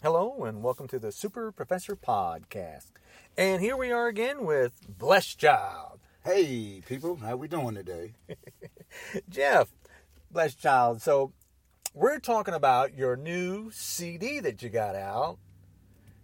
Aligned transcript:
Hello, 0.00 0.44
and 0.44 0.62
welcome 0.62 0.86
to 0.86 1.00
the 1.00 1.10
Super 1.10 1.50
Professor 1.50 1.96
Podcast. 1.96 2.92
And 3.36 3.60
here 3.60 3.76
we 3.76 3.90
are 3.90 4.06
again 4.06 4.44
with 4.44 4.86
Blessed 4.88 5.40
Child. 5.40 5.98
Hey, 6.24 6.82
people, 6.86 7.16
how 7.16 7.34
we 7.34 7.48
doing 7.48 7.74
today? 7.74 8.12
Jeff, 9.28 9.72
Blessed 10.30 10.60
Child. 10.60 11.02
So, 11.02 11.32
we're 11.94 12.20
talking 12.20 12.54
about 12.54 12.96
your 12.96 13.16
new 13.16 13.72
CD 13.72 14.38
that 14.38 14.62
you 14.62 14.68
got 14.68 14.94
out 14.94 15.38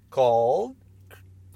called. 0.08 0.76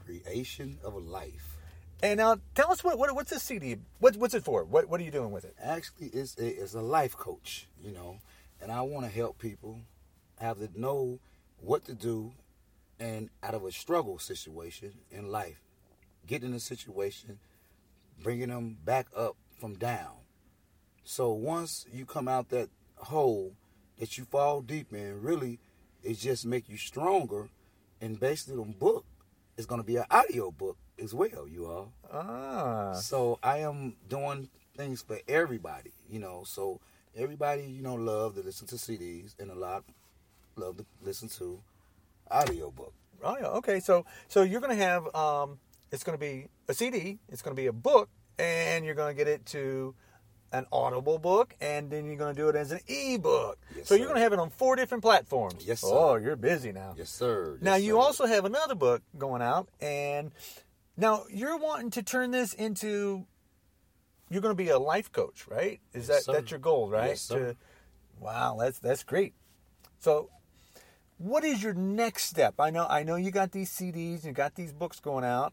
Creation 0.05 0.79
of 0.83 0.97
Life. 0.97 1.57
And 2.03 2.19
now, 2.19 2.39
tell 2.57 2.73
us 2.73 2.83
what, 2.83 2.99
what 2.99 3.15
what's 3.15 3.31
this 3.31 3.45
CD? 3.45 3.77
What, 4.01 4.17
what's 4.17 4.35
it 4.35 4.43
for? 4.43 4.65
What 4.65 4.89
what 4.89 5.01
are 5.01 5.05
you 5.05 5.13
doing 5.13 5.31
with 5.31 5.45
it? 5.45 5.55
Actually, 5.63 6.09
it's 6.09 6.37
a, 6.37 6.49
it's 6.49 6.75
a 6.75 6.83
life 6.83 7.17
coach, 7.17 7.69
you 7.81 7.93
know, 7.93 8.19
and 8.61 8.73
I 8.73 8.81
want 8.81 9.07
to 9.07 9.13
help 9.13 9.39
people 9.39 9.83
have 10.41 10.59
to 10.59 10.69
know 10.75 11.21
what 11.61 11.85
to 11.87 11.95
do 11.95 12.33
and 13.01 13.31
out 13.43 13.55
of 13.55 13.65
a 13.65 13.73
struggle 13.73 14.19
situation 14.19 14.93
in 15.11 15.31
life, 15.31 15.61
get 16.27 16.43
in 16.43 16.53
a 16.53 16.61
situation, 16.61 17.39
bringing 18.23 18.49
them 18.49 18.77
back 18.85 19.07
up 19.17 19.37
from 19.59 19.75
down. 19.75 20.13
So 21.05 21.33
once 21.33 21.87
you 21.93 22.05
come 22.05 22.29
out 22.29 22.51
that 22.51 22.69
hole 22.97 23.55
that 23.99 24.19
you 24.19 24.25
fall 24.25 24.61
deep 24.61 24.93
in, 24.93 25.23
really, 25.23 25.59
it 26.03 26.19
just 26.19 26.47
make 26.47 26.69
you 26.69 26.77
stronger. 26.77 27.49
And 28.01 28.19
basically, 28.21 28.57
the 28.57 28.73
book 28.73 29.05
is 29.57 29.67
going 29.67 29.81
to 29.81 29.87
be 29.87 29.97
an 29.97 30.05
audio 30.11 30.51
book 30.51 30.77
as 31.03 31.15
well, 31.15 31.49
you 31.49 31.67
all. 31.67 31.93
Ah. 32.13 32.93
So 32.93 33.39
I 33.43 33.59
am 33.59 33.95
doing 34.09 34.49
things 34.77 35.03
for 35.03 35.19
everybody, 35.27 35.93
you 36.09 36.21
know. 36.21 36.45
So 36.47 36.81
everybody, 37.17 37.63
you 37.63 37.83
know, 37.83 37.95
love 37.95 38.35
to 38.35 38.43
listen 38.43 38.67
to 38.69 38.77
CDs, 38.77 39.35
and 39.39 39.51
a 39.51 39.55
lot 39.55 39.85
love 40.59 40.77
to 40.79 40.87
listen 41.03 41.29
to 41.31 41.61
audiobook. 42.31 42.93
Oh 43.23 43.37
yeah. 43.41 43.47
Okay. 43.49 43.81
So 43.81 44.05
so 44.29 44.43
you're 44.43 44.61
gonna 44.61 44.75
have 44.75 45.13
um, 45.15 45.59
it's 45.91 46.05
gonna 46.05 46.19
be 46.19 46.49
a 46.69 46.75
CD. 46.75 47.19
It's 47.29 47.43
gonna 47.43 47.57
be 47.57 47.67
a 47.67 47.73
book, 47.73 48.09
and 48.39 48.85
you're 48.85 48.95
gonna 48.95 49.15
get 49.15 49.29
it 49.29 49.47
to 49.47 49.95
an 50.53 50.65
Audible 50.73 51.19
book, 51.19 51.55
and 51.61 51.91
then 51.91 52.07
you're 52.07 52.17
gonna 52.17 52.35
do 52.35 52.49
it 52.49 52.57
as 52.57 52.73
an 52.73 52.81
ebook. 52.89 53.59
Yes, 53.77 53.87
so 53.89 53.95
you're 53.95 54.09
gonna 54.09 54.21
have 54.21 54.33
it 54.33 54.39
on 54.39 54.51
four 54.51 54.77
different 54.77 55.03
platforms. 55.03 55.65
Yes, 55.67 55.81
sir. 55.81 55.89
Oh, 55.91 56.17
you're 56.17 56.37
busy 56.37 56.73
now. 56.73 56.95
Yes, 56.97 57.11
sir. 57.11 57.59
Now 57.61 57.75
you 57.75 57.93
sir. 57.95 57.99
also 57.99 58.27
have 58.27 58.45
another 58.45 58.75
book 58.75 59.03
going 59.19 59.43
out, 59.43 59.69
and 59.81 60.31
now 60.97 61.25
you're 61.31 61.59
wanting 61.59 61.91
to 61.93 62.03
turn 62.03 62.31
this 62.31 62.53
into. 62.55 63.27
You're 64.31 64.43
going 64.43 64.55
to 64.55 64.63
be 64.63 64.69
a 64.69 64.79
life 64.79 65.11
coach, 65.11 65.47
right? 65.49 65.81
Is 65.95 66.07
Yes, 66.07 66.19
that 66.19 66.23
sir. 66.25 66.33
that's 66.35 66.51
your 66.51 66.61
goal, 66.61 66.91
right? 66.91 67.09
Yes, 67.09 67.23
sir. 67.23 67.53
To- 67.53 67.57
wow, 68.21 68.59
that's 68.61 68.79
that's 68.79 69.03
great. 69.03 69.33
So, 70.01 70.29
what 71.19 71.45
is 71.45 71.63
your 71.63 71.75
next 71.75 72.25
step? 72.25 72.55
I 72.59 72.71
know 72.71 72.87
I 72.89 73.03
know 73.03 73.17
you 73.17 73.31
got 73.31 73.53
these 73.53 73.71
CDs, 73.71 74.25
you 74.25 74.33
got 74.33 74.55
these 74.55 74.73
books 74.73 75.01
going 75.01 75.25
out. 75.25 75.53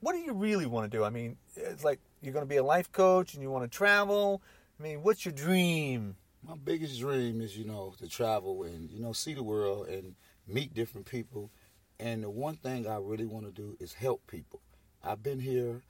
What 0.00 0.12
do 0.12 0.18
you 0.18 0.32
really 0.32 0.66
want 0.66 0.90
to 0.90 0.96
do? 0.96 1.04
I 1.04 1.10
mean, 1.10 1.36
it's 1.56 1.84
like 1.84 2.00
you're 2.22 2.32
going 2.32 2.44
to 2.44 2.48
be 2.48 2.56
a 2.56 2.64
life 2.64 2.90
coach 2.90 3.34
and 3.34 3.42
you 3.42 3.50
want 3.50 3.70
to 3.70 3.76
travel. 3.76 4.40
I 4.78 4.82
mean, 4.82 5.02
what's 5.02 5.24
your 5.24 5.34
dream? 5.34 6.16
My 6.46 6.54
biggest 6.56 6.98
dream 6.98 7.42
is, 7.42 7.58
you 7.58 7.66
know, 7.66 7.92
to 7.98 8.08
travel 8.08 8.62
and, 8.62 8.90
you 8.90 9.00
know, 9.00 9.12
see 9.12 9.34
the 9.34 9.42
world 9.42 9.88
and 9.88 10.14
meet 10.46 10.72
different 10.72 11.06
people. 11.06 11.50
And 11.98 12.22
the 12.24 12.30
one 12.30 12.56
thing 12.56 12.86
I 12.88 12.96
really 12.96 13.26
want 13.26 13.44
to 13.44 13.52
do 13.52 13.76
is 13.78 13.92
help 13.92 14.26
people. 14.26 14.62
I've 15.04 15.22
been 15.22 15.40
here 15.40 15.82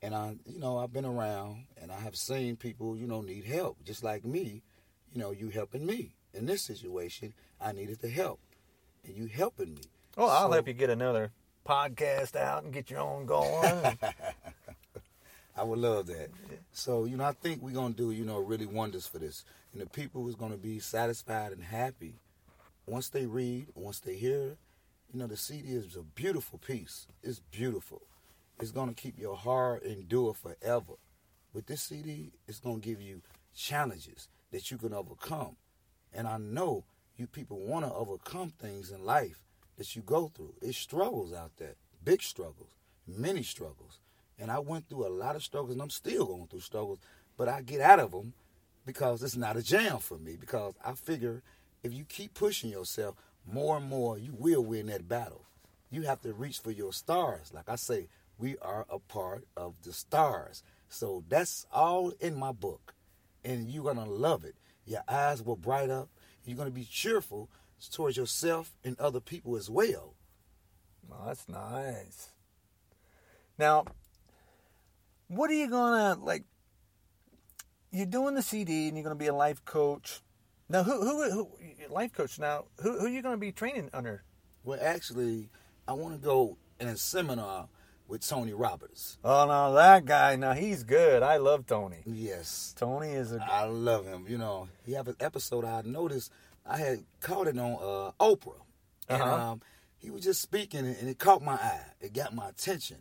and 0.00 0.12
I, 0.12 0.34
you 0.44 0.58
know, 0.58 0.78
I've 0.78 0.92
been 0.92 1.04
around 1.04 1.66
and 1.80 1.92
I 1.92 2.00
have 2.00 2.16
seen 2.16 2.56
people, 2.56 2.96
you 2.96 3.06
know, 3.06 3.20
need 3.20 3.44
help. 3.44 3.84
Just 3.84 4.02
like 4.02 4.24
me, 4.24 4.62
you 5.12 5.20
know, 5.20 5.30
you 5.30 5.50
helping 5.50 5.86
me. 5.86 6.16
In 6.34 6.46
this 6.46 6.62
situation, 6.62 7.34
I 7.60 7.72
needed 7.72 8.00
the 8.00 8.08
help. 8.08 8.40
And 9.04 9.16
you 9.16 9.26
helping 9.26 9.74
me. 9.74 9.82
Oh, 10.16 10.26
I'll 10.26 10.48
So- 10.48 10.52
help 10.52 10.68
you 10.68 10.74
get 10.74 10.90
another 10.90 11.32
podcast 11.66 12.36
out 12.36 12.64
and 12.64 12.72
get 12.72 12.90
your 12.90 13.00
own 13.00 13.26
going. 13.26 13.98
I 15.56 15.64
would 15.64 15.78
love 15.78 16.06
that. 16.06 16.30
So, 16.72 17.04
you 17.04 17.16
know, 17.16 17.24
I 17.24 17.32
think 17.32 17.60
we're 17.62 17.72
going 17.74 17.92
to 17.94 17.96
do, 17.96 18.10
you 18.10 18.24
know, 18.24 18.38
really 18.38 18.66
wonders 18.66 19.06
for 19.06 19.18
this. 19.18 19.44
And 19.72 19.82
the 19.82 19.86
people 19.86 20.28
is 20.28 20.34
going 20.34 20.52
to 20.52 20.58
be 20.58 20.78
satisfied 20.78 21.52
and 21.52 21.62
happy 21.62 22.14
once 22.86 23.08
they 23.10 23.26
read, 23.26 23.66
once 23.74 24.00
they 24.00 24.16
hear. 24.16 24.56
You 25.12 25.18
know, 25.20 25.26
the 25.26 25.36
CD 25.36 25.68
is 25.74 25.94
a 25.94 26.02
beautiful 26.02 26.58
piece. 26.58 27.06
It's 27.22 27.40
beautiful. 27.50 28.00
It's 28.60 28.70
going 28.70 28.88
to 28.88 28.94
keep 28.94 29.18
your 29.18 29.36
heart 29.36 29.82
endure 29.82 30.32
forever. 30.32 30.94
With 31.52 31.66
this 31.66 31.82
CD, 31.82 32.32
it's 32.48 32.60
going 32.60 32.80
to 32.80 32.88
give 32.88 33.00
you 33.00 33.20
challenges 33.54 34.28
that 34.52 34.70
you 34.70 34.78
can 34.78 34.94
overcome. 34.94 35.56
And 36.14 36.26
I 36.26 36.38
know 36.38 36.84
you 37.22 37.28
people 37.28 37.60
want 37.60 37.86
to 37.86 37.92
overcome 37.92 38.52
things 38.58 38.90
in 38.90 39.04
life 39.04 39.44
that 39.78 39.94
you 39.94 40.02
go 40.02 40.30
through. 40.34 40.54
It's 40.60 40.76
struggles 40.76 41.32
out 41.32 41.52
there, 41.56 41.76
big 42.04 42.20
struggles, 42.20 42.70
many 43.06 43.44
struggles. 43.44 44.00
And 44.40 44.50
I 44.50 44.58
went 44.58 44.88
through 44.88 45.06
a 45.06 45.08
lot 45.08 45.36
of 45.36 45.44
struggles, 45.44 45.72
and 45.72 45.80
I'm 45.80 45.90
still 45.90 46.26
going 46.26 46.48
through 46.48 46.60
struggles, 46.60 46.98
but 47.38 47.48
I 47.48 47.62
get 47.62 47.80
out 47.80 48.00
of 48.00 48.10
them 48.10 48.32
because 48.84 49.22
it's 49.22 49.36
not 49.36 49.56
a 49.56 49.62
jam 49.62 49.98
for 49.98 50.18
me. 50.18 50.36
Because 50.38 50.74
I 50.84 50.94
figure 50.94 51.42
if 51.84 51.92
you 51.92 52.04
keep 52.04 52.34
pushing 52.34 52.70
yourself 52.70 53.14
more 53.46 53.76
and 53.76 53.88
more, 53.88 54.18
you 54.18 54.34
will 54.36 54.64
win 54.64 54.86
that 54.86 55.08
battle. 55.08 55.44
You 55.92 56.02
have 56.02 56.22
to 56.22 56.32
reach 56.32 56.58
for 56.58 56.72
your 56.72 56.92
stars. 56.92 57.52
Like 57.54 57.68
I 57.68 57.76
say, 57.76 58.08
we 58.36 58.56
are 58.58 58.84
a 58.90 58.98
part 58.98 59.44
of 59.56 59.74
the 59.84 59.92
stars. 59.92 60.64
So 60.88 61.22
that's 61.28 61.66
all 61.72 62.12
in 62.18 62.34
my 62.34 62.50
book. 62.50 62.94
And 63.44 63.70
you're 63.70 63.84
going 63.84 63.96
to 63.96 64.04
love 64.04 64.44
it. 64.44 64.56
Your 64.86 65.02
eyes 65.08 65.40
will 65.40 65.56
bright 65.56 65.88
up. 65.88 66.08
You're 66.44 66.56
going 66.56 66.68
to 66.68 66.74
be 66.74 66.84
cheerful 66.84 67.48
towards 67.90 68.16
yourself 68.16 68.72
and 68.84 68.98
other 68.98 69.20
people 69.20 69.56
as 69.56 69.68
well. 69.68 70.14
Well, 71.08 71.24
that's 71.26 71.48
nice. 71.48 72.28
Now, 73.58 73.84
what 75.28 75.50
are 75.50 75.54
you 75.54 75.68
gonna 75.68 76.18
like? 76.20 76.44
You're 77.90 78.06
doing 78.06 78.34
the 78.34 78.42
CD, 78.42 78.88
and 78.88 78.96
you're 78.96 79.04
gonna 79.04 79.14
be 79.14 79.26
a 79.26 79.34
life 79.34 79.64
coach. 79.64 80.20
Now, 80.68 80.82
who 80.82 81.00
who, 81.00 81.30
who 81.30 81.48
life 81.90 82.12
coach? 82.12 82.38
Now, 82.38 82.64
who 82.80 82.98
who 82.98 83.06
are 83.06 83.10
you 83.10 83.22
gonna 83.22 83.36
be 83.36 83.52
training 83.52 83.90
under? 83.92 84.24
Well, 84.64 84.78
actually, 84.80 85.50
I 85.86 85.92
want 85.92 86.14
to 86.14 86.20
go 86.20 86.58
in 86.78 86.88
a 86.88 86.96
seminar 86.96 87.68
with 88.12 88.28
Tony 88.28 88.52
Roberts. 88.52 89.16
Oh 89.24 89.46
no, 89.46 89.72
that 89.74 90.04
guy. 90.04 90.36
Now 90.36 90.52
he's 90.52 90.82
good. 90.84 91.22
I 91.22 91.38
love 91.38 91.66
Tony. 91.66 92.02
Yes, 92.04 92.74
Tony 92.78 93.08
is 93.08 93.32
a. 93.32 93.42
I 93.42 93.64
love 93.64 94.04
him. 94.06 94.26
You 94.28 94.36
know, 94.36 94.68
he 94.84 94.92
have 94.92 95.08
an 95.08 95.16
episode 95.18 95.64
I 95.64 95.80
noticed. 95.82 96.30
I 96.66 96.76
had 96.76 97.04
caught 97.20 97.48
it 97.48 97.58
on 97.58 97.72
uh, 97.72 98.10
Oprah, 98.20 98.60
and 99.08 99.22
Uh-huh. 99.22 99.34
um, 99.52 99.62
he 99.96 100.10
was 100.10 100.22
just 100.22 100.42
speaking, 100.42 100.80
and 100.86 101.08
it 101.08 101.18
caught 101.18 101.42
my 101.42 101.54
eye. 101.54 101.80
It 102.02 102.12
got 102.12 102.34
my 102.34 102.50
attention. 102.50 102.98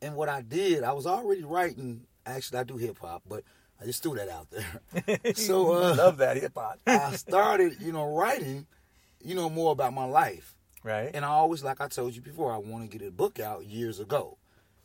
And 0.00 0.16
what 0.16 0.28
I 0.30 0.40
did, 0.40 0.82
I 0.82 0.92
was 0.92 1.06
already 1.06 1.44
writing. 1.44 2.06
Actually, 2.24 2.60
I 2.60 2.64
do 2.64 2.76
hip 2.78 2.96
hop, 3.00 3.22
but 3.28 3.44
I 3.80 3.84
just 3.84 4.02
threw 4.02 4.14
that 4.16 4.28
out 4.30 4.46
there. 4.50 5.34
so 5.34 5.72
uh, 5.74 5.94
love 5.94 6.16
that 6.18 6.36
hip 6.38 6.52
hop. 6.56 6.78
I 6.86 7.12
started, 7.16 7.76
you 7.80 7.92
know, 7.92 8.14
writing, 8.16 8.66
you 9.22 9.34
know, 9.34 9.50
more 9.50 9.72
about 9.72 9.92
my 9.92 10.04
life. 10.06 10.54
right. 10.84 11.10
And 11.12 11.24
I 11.24 11.28
always, 11.28 11.62
like 11.62 11.80
I 11.80 11.88
told 11.88 12.14
you 12.16 12.22
before, 12.22 12.50
I 12.52 12.56
want 12.58 12.88
to 12.90 12.98
get 12.98 13.06
a 13.06 13.10
book 13.10 13.38
out 13.40 13.66
years 13.66 13.98
ago. 14.00 14.37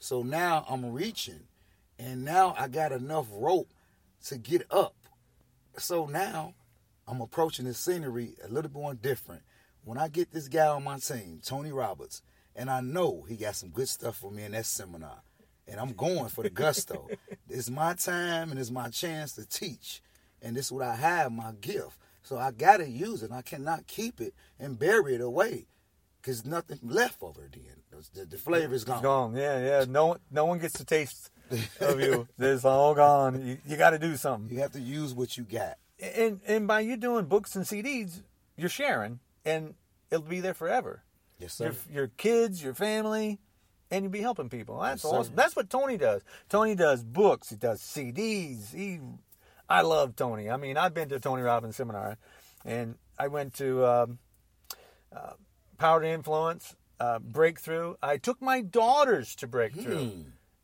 So 0.03 0.21
now 0.21 0.65
I'm 0.67 0.91
reaching, 0.91 1.47
and 1.97 2.25
now 2.25 2.53
I 2.59 2.67
got 2.67 2.91
enough 2.91 3.27
rope 3.31 3.69
to 4.25 4.37
get 4.37 4.67
up. 4.69 4.95
So 5.77 6.07
now 6.07 6.55
I'm 7.07 7.21
approaching 7.21 7.63
the 7.63 7.73
scenery 7.73 8.35
a 8.43 8.49
little 8.49 8.69
bit 8.69 8.81
more 8.81 8.95
different. 8.95 9.43
When 9.85 9.97
I 9.97 10.09
get 10.09 10.33
this 10.33 10.49
guy 10.49 10.67
on 10.67 10.83
my 10.83 10.97
team, 10.97 11.39
Tony 11.41 11.71
Roberts, 11.71 12.21
and 12.53 12.69
I 12.69 12.81
know 12.81 13.23
he 13.29 13.37
got 13.37 13.55
some 13.55 13.69
good 13.69 13.87
stuff 13.87 14.17
for 14.17 14.29
me 14.29 14.43
in 14.43 14.51
that 14.51 14.65
seminar, 14.65 15.21
and 15.69 15.79
I'm 15.79 15.93
going 15.93 16.27
for 16.27 16.43
the 16.43 16.49
gusto. 16.49 17.07
it's 17.49 17.69
my 17.69 17.93
time 17.93 18.51
and 18.51 18.59
it's 18.59 18.71
my 18.71 18.89
chance 18.89 19.31
to 19.35 19.47
teach, 19.47 20.01
and 20.41 20.53
this 20.53 20.65
is 20.65 20.71
what 20.73 20.83
I 20.83 20.95
have, 20.95 21.31
my 21.31 21.53
gift. 21.61 21.97
So 22.23 22.37
I 22.37 22.51
gotta 22.51 22.89
use 22.89 23.23
it. 23.23 23.31
I 23.31 23.41
cannot 23.41 23.87
keep 23.87 24.19
it 24.19 24.33
and 24.59 24.77
bury 24.77 25.15
it 25.15 25.21
away, 25.21 25.67
cause 26.23 26.45
nothing 26.45 26.79
left 26.83 27.21
over. 27.21 27.49
Then 27.51 27.61
the, 28.13 28.25
the 28.25 28.37
flavor 28.37 28.73
is 28.73 28.83
gone. 28.83 28.95
It's 28.95 29.03
gone. 29.03 29.35
Yeah, 29.35 29.59
yeah. 29.59 29.85
No 29.87 30.07
one, 30.07 30.19
no 30.31 30.45
one 30.45 30.59
gets 30.59 30.73
to 30.75 30.85
taste 30.85 31.29
of 31.79 31.99
you. 31.99 32.27
It's 32.39 32.65
all 32.65 32.95
gone. 32.95 33.45
You, 33.45 33.57
you 33.67 33.77
got 33.77 33.91
to 33.91 33.99
do 33.99 34.15
something. 34.15 34.53
You 34.55 34.61
have 34.61 34.71
to 34.71 34.79
use 34.81 35.13
what 35.13 35.37
you 35.37 35.43
got. 35.43 35.77
And 36.01 36.41
and 36.47 36.67
by 36.67 36.79
you 36.81 36.97
doing 36.97 37.25
books 37.25 37.55
and 37.55 37.65
CDs, 37.65 38.21
you're 38.57 38.69
sharing, 38.69 39.19
and 39.45 39.75
it'll 40.11 40.23
be 40.25 40.39
there 40.39 40.53
forever. 40.53 41.03
Yes, 41.39 41.53
sir. 41.53 41.65
your, 41.65 41.75
your 41.91 42.07
kids, 42.17 42.63
your 42.63 42.73
family, 42.73 43.39
and 43.91 44.03
you'll 44.03 44.11
be 44.11 44.21
helping 44.21 44.49
people. 44.49 44.79
That's 44.79 45.03
Yes, 45.03 45.11
sir. 45.11 45.17
awesome. 45.17 45.35
That's 45.35 45.55
what 45.55 45.69
Tony 45.69 45.97
does. 45.97 46.21
Tony 46.49 46.75
does 46.75 47.03
books. 47.03 47.49
He 47.49 47.55
does 47.55 47.81
CDs. 47.81 48.73
He, 48.73 48.99
I 49.69 49.81
love 49.81 50.15
Tony. 50.15 50.49
I 50.49 50.57
mean, 50.57 50.77
I've 50.77 50.93
been 50.93 51.09
to 51.09 51.19
Tony 51.19 51.41
Robbins 51.41 51.75
seminar, 51.75 52.17
and 52.65 52.95
I 53.17 53.27
went 53.27 53.53
to 53.55 53.85
um, 53.85 54.19
uh, 55.15 55.33
Power 55.77 56.01
to 56.01 56.07
Influence, 56.07 56.75
uh, 56.99 57.19
Breakthrough. 57.19 57.95
I 58.01 58.17
took 58.17 58.41
my 58.41 58.61
daughters 58.61 59.35
to 59.35 59.47
Breakthrough. 59.47 60.09
Hmm. 60.09 60.21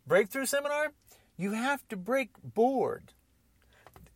Breakthrough 0.07 0.45
seminar. 0.45 0.93
You 1.37 1.51
have 1.51 1.87
to 1.89 1.95
break 1.95 2.31
board. 2.43 3.13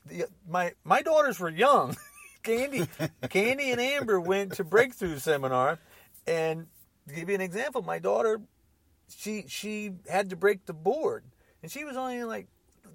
The, 0.05 0.25
my 0.47 0.73
my 0.83 1.01
daughters 1.01 1.39
were 1.39 1.49
young. 1.49 1.95
Candy, 2.43 2.87
Candy 3.29 3.71
and 3.71 3.79
Amber 3.79 4.19
went 4.19 4.53
to 4.55 4.65
Breakthrough 4.65 5.17
seminar, 5.17 5.79
And 6.27 6.67
to 7.07 7.15
give 7.15 7.29
you 7.29 7.35
an 7.35 7.41
example, 7.41 7.81
my 7.81 7.99
daughter, 7.99 8.41
she 9.07 9.45
she 9.47 9.91
had 10.09 10.29
to 10.31 10.35
break 10.35 10.65
the 10.65 10.73
board, 10.73 11.23
and 11.61 11.71
she 11.71 11.85
was 11.85 11.95
only 11.95 12.23
like 12.25 12.47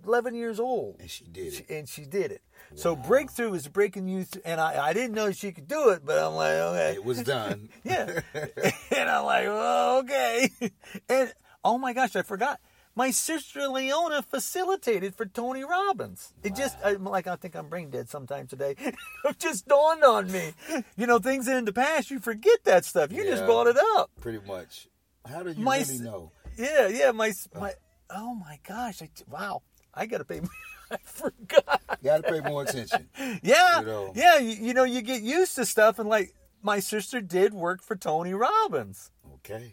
11 0.07 0.35
years 0.35 0.59
old, 0.61 0.97
And 1.01 1.11
she 1.11 1.25
did 1.25 1.53
She- 1.55 1.63
it. 1.65 1.71
and 1.71 1.89
she 1.89 2.05
did 2.05 2.33
it. 2.33 2.43
So 2.75 2.95
breakthrough 2.95 3.55
is 3.55 3.67
breaking 3.69 4.09
you, 4.09 4.25
th- 4.25 4.43
and 4.45 4.61
I 4.61 4.89
I 4.89 4.93
didn't 4.93 5.15
know 5.15 5.33
she 5.33 5.53
could 5.53 5.67
do 5.69 5.89
it, 5.91 6.05
but 6.05 6.19
I'm 6.19 6.35
like, 6.35 6.53
okay, 6.53 6.93
It 6.95 7.05
was 7.05 7.23
done. 7.23 7.71
yeah. 7.85 8.21
and 8.35 9.09
I'm 9.11 9.25
like, 9.25 9.47
well, 9.47 9.99
okay. 10.01 10.51
And 11.09 11.33
oh 11.65 11.79
my 11.79 11.93
gosh, 11.95 12.15
I 12.17 12.23
forgot. 12.23 12.61
My 12.95 13.11
sister 13.13 13.69
Leona 13.69 14.23
facilitated 14.23 15.15
for 15.15 15.25
Tony 15.25 15.63
Robbins. 15.63 16.33
It 16.43 16.57
just, 16.57 16.77
I'm 16.85 17.05
like, 17.05 17.29
I 17.29 17.37
think 17.37 17.55
I'm 17.55 17.69
brain 17.69 17.91
dead 17.91 18.11
sometime 18.11 18.49
today. 18.49 18.75
it 19.25 19.39
just 19.39 19.69
dawned 19.69 20.03
on 20.03 20.31
me. 20.33 20.53
You 20.97 21.07
know, 21.07 21.21
things 21.21 21.47
in 21.47 21.65
the 21.65 21.73
past, 21.73 22.11
you 22.11 22.19
forget 22.19 22.59
that 22.65 22.85
stuff. 22.85 23.13
You 23.13 23.23
just 23.23 23.43
Yeah. 23.43 23.47
brought 23.47 23.69
it 23.69 23.77
up. 23.97 24.11
Pretty 24.21 24.41
much. 24.45 24.89
How 25.25 25.45
do 25.45 25.51
you 25.53 25.63
My 25.65 25.79
really 25.79 26.01
know? 26.01 26.33
Yeah, 26.57 26.89
yeah. 26.89 27.13
My, 27.13 27.33
my, 27.55 27.75
oh 28.11 28.35
my 28.35 28.59
gosh. 28.67 29.01
I, 29.01 29.09
wow. 29.31 29.63
I 29.99 30.07
got 30.07 30.19
to 30.19 30.25
pay. 30.25 30.41
I 30.91 30.97
forgot. 31.05 31.83
You 32.01 32.05
got 32.11 32.25
to 32.25 32.33
pay 32.33 32.41
more 32.41 32.63
attention. 32.63 33.09
Yeah, 33.43 33.81
You 33.81 33.87
know. 33.87 34.13
yeah. 34.15 34.39
You, 34.39 34.67
you 34.69 34.75
know, 34.75 34.85
you 34.85 35.03
get 35.03 35.23
used 35.23 35.55
to 35.57 35.67
stuff, 35.67 35.99
and 35.99 36.09
like 36.09 36.33
my 36.63 36.81
sister 36.81 37.21
did 37.21 37.53
work 37.53 37.83
for 37.83 37.97
Tony 37.97 38.33
Robbins. 38.33 39.11
Okay. 39.37 39.73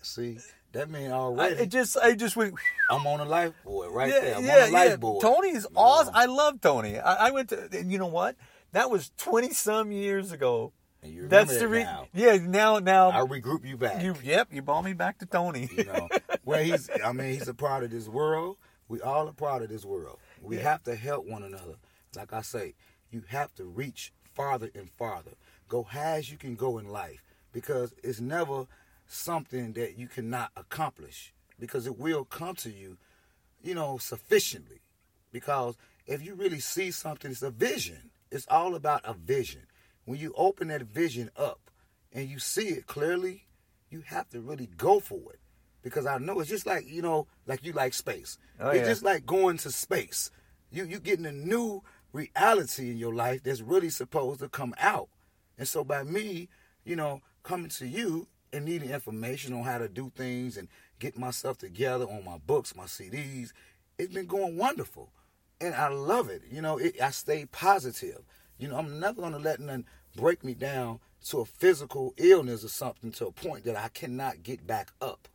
See, 0.00 0.38
that 0.72 0.90
means 0.90 1.12
I, 1.12 1.16
already 1.16 1.56
it 1.56 1.66
just, 1.70 1.96
I 1.98 2.14
just 2.14 2.34
went. 2.36 2.54
I'm 2.90 3.06
on 3.06 3.20
a 3.20 3.24
life 3.24 3.52
board 3.64 3.92
right 3.92 4.08
yeah, 4.08 4.20
there. 4.20 4.36
I'm 4.36 4.44
yeah, 4.44 4.52
on 4.52 4.62
a 4.62 4.66
yeah. 4.66 4.72
life 4.72 5.00
board. 5.00 5.20
Tony's 5.22 5.64
You 5.70 5.76
awesome. 5.76 6.14
know? 6.14 6.20
I 6.20 6.24
love 6.26 6.60
Tony. 6.60 6.98
I, 6.98 7.28
I 7.28 7.30
went 7.30 7.50
to, 7.50 7.68
and 7.72 7.92
you 7.92 7.98
know 7.98 8.06
what? 8.06 8.36
That 8.72 8.90
was 8.90 9.10
twenty 9.18 9.52
some 9.52 9.92
years 9.92 10.32
ago. 10.32 10.72
And 11.02 11.12
you 11.12 11.26
That's 11.28 11.58
the 11.58 11.66
re- 11.68 11.82
now. 11.82 12.06
yeah. 12.14 12.36
Now, 12.36 12.78
now 12.78 13.10
I'll 13.10 13.28
regroup 13.28 13.66
you 13.66 13.76
back. 13.76 14.02
you, 14.02 14.14
yep, 14.22 14.48
you 14.52 14.62
brought 14.62 14.84
me 14.84 14.92
back 14.92 15.18
to 15.18 15.26
Tony. 15.26 15.68
you 15.76 15.84
know 15.84 16.08
well 16.44 16.62
he's 16.62 16.88
i 17.04 17.12
mean 17.12 17.32
he's 17.34 17.48
a 17.48 17.54
part 17.54 17.84
of 17.84 17.90
this 17.90 18.08
world 18.08 18.56
we 18.92 19.00
all 19.00 19.26
a 19.26 19.32
part 19.32 19.62
of 19.62 19.70
this 19.70 19.86
world. 19.86 20.18
We 20.42 20.58
have 20.58 20.82
to 20.82 20.94
help 20.94 21.24
one 21.24 21.42
another. 21.42 21.76
Like 22.14 22.34
i 22.34 22.42
say 22.42 22.74
you 23.10 23.22
have 23.28 23.54
to 23.54 23.64
reach 23.64 24.12
farther 24.34 24.68
and 24.74 24.90
farther. 24.90 25.30
Go 25.66 25.82
high 25.82 26.18
as 26.18 26.30
you 26.30 26.36
can 26.36 26.56
go 26.56 26.76
in 26.76 26.90
life 26.90 27.24
because 27.52 27.94
it's 28.04 28.20
never 28.20 28.66
something 29.06 29.72
that 29.72 29.98
you 29.98 30.08
cannot 30.08 30.50
accomplish 30.56 31.32
because 31.58 31.86
it 31.86 31.98
will 31.98 32.26
come 32.26 32.54
to 32.56 32.70
you 32.70 32.98
you 33.62 33.74
know 33.74 33.96
sufficiently. 33.96 34.82
Because 35.32 35.78
if 36.06 36.22
you 36.22 36.34
really 36.34 36.60
see 36.60 36.90
something 36.90 37.30
it's 37.30 37.40
a 37.40 37.50
vision. 37.50 38.10
It's 38.30 38.46
all 38.50 38.74
about 38.74 39.00
a 39.04 39.14
vision. 39.14 39.62
When 40.04 40.18
you 40.18 40.34
open 40.36 40.68
that 40.68 40.82
vision 40.82 41.30
up 41.34 41.70
and 42.12 42.28
you 42.28 42.38
see 42.38 42.68
it 42.68 42.86
clearly 42.86 43.46
you 43.88 44.02
have 44.06 44.28
to 44.30 44.40
really 44.42 44.68
go 44.76 45.00
for 45.00 45.32
it 45.32 45.40
because 45.82 46.06
I 46.06 46.18
know 46.18 46.40
it's 46.40 46.50
just 46.50 46.66
like 46.66 46.88
you 46.88 47.02
know, 47.02 47.26
like 47.46 47.64
you 47.64 47.72
like 47.72 47.94
space. 47.94 48.38
Oh, 48.60 48.70
it's 48.70 48.80
yeah. 48.80 48.84
just 48.86 49.02
like 49.02 49.26
going 49.26 49.58
to 49.58 49.70
space. 49.70 50.30
You 50.70 50.84
you 50.84 51.00
getting 51.00 51.26
a 51.26 51.32
new 51.32 51.82
reality 52.12 52.90
in 52.90 52.98
your 52.98 53.14
life 53.14 53.42
that's 53.42 53.60
really 53.60 53.90
supposed 53.90 54.40
to 54.40 54.48
come 54.48 54.74
out. 54.78 55.08
And 55.58 55.66
so 55.66 55.84
by 55.84 56.02
me, 56.02 56.48
you 56.84 56.96
know, 56.96 57.20
coming 57.42 57.70
to 57.70 57.86
you 57.86 58.28
and 58.52 58.64
needing 58.64 58.90
information 58.90 59.54
on 59.54 59.64
how 59.64 59.78
to 59.78 59.88
do 59.88 60.10
things 60.14 60.56
and 60.56 60.68
get 60.98 61.18
myself 61.18 61.58
together 61.58 62.04
on 62.04 62.24
my 62.24 62.38
books, 62.38 62.76
my 62.76 62.84
CDs, 62.84 63.52
it's 63.98 64.12
been 64.12 64.26
going 64.26 64.56
wonderful, 64.56 65.12
and 65.60 65.74
I 65.74 65.88
love 65.88 66.28
it. 66.28 66.42
You 66.50 66.62
know, 66.62 66.78
it, 66.78 67.00
I 67.00 67.10
stay 67.10 67.46
positive. 67.46 68.22
You 68.58 68.68
know, 68.68 68.76
I'm 68.76 69.00
never 69.00 69.20
gonna 69.20 69.38
let 69.38 69.60
nothing 69.60 69.86
break 70.16 70.44
me 70.44 70.54
down 70.54 71.00
to 71.28 71.40
a 71.40 71.44
physical 71.44 72.14
illness 72.16 72.64
or 72.64 72.68
something 72.68 73.12
to 73.12 73.26
a 73.26 73.32
point 73.32 73.64
that 73.64 73.76
I 73.76 73.88
cannot 73.88 74.42
get 74.42 74.66
back 74.66 74.92
up. 75.00 75.28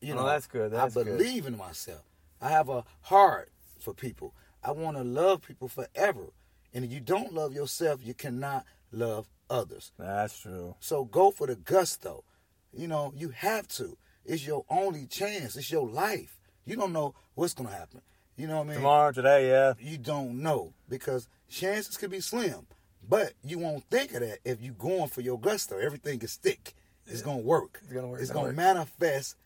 You 0.00 0.14
Well, 0.14 0.24
know, 0.24 0.30
that's 0.30 0.46
good, 0.46 0.70
that's 0.72 0.96
I 0.96 1.02
good. 1.02 1.18
believe 1.18 1.46
in 1.46 1.56
myself. 1.56 2.02
I 2.40 2.50
have 2.50 2.68
a 2.68 2.84
heart 3.02 3.50
for 3.80 3.92
people. 3.94 4.34
I 4.62 4.70
want 4.72 4.96
to 4.96 5.02
love 5.04 5.42
people 5.42 5.68
forever. 5.68 6.32
And 6.72 6.84
if 6.84 6.92
you 6.92 7.00
don't 7.00 7.32
love 7.32 7.52
yourself, 7.52 8.00
you 8.04 8.14
cannot 8.14 8.64
love 8.92 9.28
others. 9.50 9.92
That's 9.98 10.38
true. 10.38 10.76
So 10.80 11.04
go 11.04 11.30
for 11.30 11.46
the 11.46 11.56
gusto. 11.56 12.24
You 12.72 12.86
know, 12.86 13.12
you 13.16 13.30
have 13.30 13.66
to. 13.68 13.96
It's 14.24 14.46
your 14.46 14.64
only 14.68 15.06
chance. 15.06 15.56
It's 15.56 15.70
your 15.70 15.88
life. 15.88 16.38
You 16.64 16.76
don't 16.76 16.92
know 16.92 17.14
what's 17.34 17.54
gonna 17.54 17.70
happen. 17.70 18.02
You 18.36 18.46
know 18.46 18.58
what 18.58 18.66
I 18.66 18.68
mean? 18.68 18.76
Tomorrow, 18.76 19.12
today, 19.12 19.48
yeah. 19.48 19.72
You 19.80 19.98
don't 19.98 20.42
know 20.42 20.74
because 20.88 21.28
chances 21.48 21.96
could 21.96 22.10
be 22.10 22.20
slim. 22.20 22.66
But 23.08 23.32
you 23.42 23.58
won't 23.58 23.84
think 23.84 24.12
of 24.12 24.20
that 24.20 24.38
if 24.44 24.60
you're 24.60 24.74
going 24.74 25.08
for 25.08 25.22
your 25.22 25.40
gusto. 25.40 25.78
Everything 25.78 26.20
is 26.20 26.32
stick. 26.32 26.74
It's 27.06 27.22
gonna 27.22 27.38
work. 27.38 27.80
It's 27.84 27.92
gonna 27.92 28.06
work, 28.06 28.20
It's 28.20 28.30
gonna 28.30 28.52
gonna 28.52 28.56
manifest 28.56 29.36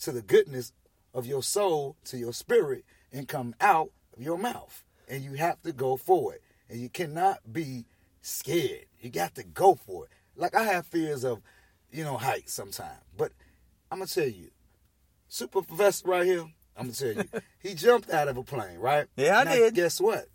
to 0.00 0.12
the 0.12 0.22
goodness 0.22 0.72
of 1.14 1.26
your 1.26 1.42
soul, 1.42 1.96
to 2.06 2.16
your 2.16 2.32
spirit, 2.32 2.84
and 3.12 3.28
come 3.28 3.54
out 3.60 3.90
of 4.16 4.22
your 4.22 4.38
mouth. 4.38 4.84
And 5.08 5.22
you 5.22 5.34
have 5.34 5.60
to 5.62 5.72
go 5.72 5.96
for 5.96 6.34
it. 6.34 6.42
And 6.70 6.80
you 6.80 6.88
cannot 6.88 7.52
be 7.52 7.84
scared. 8.22 8.86
You 9.00 9.10
got 9.10 9.34
to 9.34 9.42
go 9.42 9.74
for 9.74 10.04
it. 10.06 10.10
Like 10.36 10.54
I 10.54 10.62
have 10.64 10.86
fears 10.86 11.24
of, 11.24 11.42
you 11.90 12.02
know, 12.04 12.16
heights 12.16 12.54
sometimes. 12.54 13.00
But 13.16 13.32
I'm 13.90 13.98
gonna 13.98 14.06
tell 14.08 14.26
you, 14.28 14.50
Super 15.28 15.62
Professor 15.62 16.08
right 16.08 16.24
here, 16.24 16.46
I'm 16.76 16.86
gonna 16.86 16.92
tell 16.92 17.12
you, 17.12 17.24
he 17.62 17.74
jumped 17.74 18.10
out 18.10 18.28
of 18.28 18.36
a 18.38 18.42
plane, 18.42 18.78
right? 18.78 19.06
Yeah, 19.16 19.38
I 19.40 19.44
Now, 19.44 19.52
did. 19.54 19.74
Guess 19.74 20.00
what? 20.00 20.26